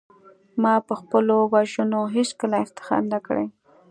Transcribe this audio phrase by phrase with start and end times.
[0.61, 3.47] ما په خپلو وژنو هېڅکله افتخار نه دی کړی